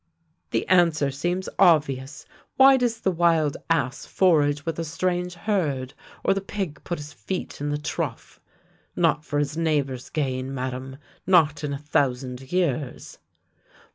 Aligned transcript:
""The 0.49 0.67
answer 0.67 1.11
seems 1.11 1.47
obvious. 1.59 2.25
Why 2.55 2.75
does 2.75 3.01
the 3.01 3.11
wild 3.11 3.55
ass 3.69 4.07
forage 4.07 4.65
with 4.65 4.79
a 4.79 4.83
strange 4.83 5.35
herd, 5.35 5.93
or 6.23 6.33
the 6.33 6.41
pig 6.41 6.83
put 6.83 6.97
his 6.97 7.13
feet 7.13 7.61
in 7.61 7.69
the 7.69 7.77
trough? 7.77 8.39
Not 8.95 9.23
for 9.23 9.37
his 9.37 9.55
neighbour's 9.55 10.09
gain, 10.09 10.55
Madame, 10.55 10.97
jiot 11.27 11.63
in 11.63 11.71
a 11.73 11.77
thousand 11.77 12.51
years! 12.51 13.19